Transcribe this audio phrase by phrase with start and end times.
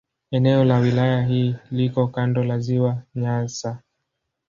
[0.31, 3.79] Eneo la wilaya hii liko kando la Ziwa Nyasa.